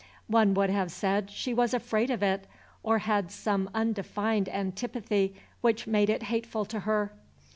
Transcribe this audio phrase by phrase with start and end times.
[0.25, 2.47] One would have said she was afraid of it,
[2.81, 7.11] or had some undefined antipathy which made it hateful to her.